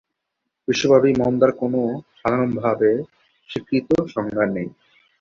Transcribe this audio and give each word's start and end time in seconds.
বিশ্বব্যাপী 0.67 1.11
মন্দার 1.19 1.51
কোনও 1.61 1.81
সাধারণভাবে 2.19 2.89
স্বীকৃত 3.49 3.89
সংজ্ঞা 4.13 4.45
নেই। 4.47 4.69